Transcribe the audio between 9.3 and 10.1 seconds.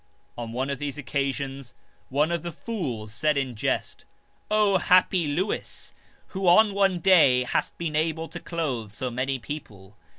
people.